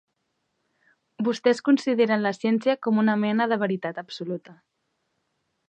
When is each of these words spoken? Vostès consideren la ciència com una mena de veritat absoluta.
Vostès 1.27 1.61
consideren 1.67 2.25
la 2.27 2.33
ciència 2.37 2.75
com 2.87 3.03
una 3.03 3.17
mena 3.25 3.47
de 3.53 3.61
veritat 3.65 4.01
absoluta. 4.05 4.57